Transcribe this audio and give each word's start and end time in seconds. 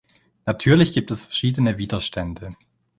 Natürlich 0.47 0.93
gibt 0.93 1.11
es 1.11 1.21
verschiedene 1.21 1.77
Widerstände. 1.77 2.49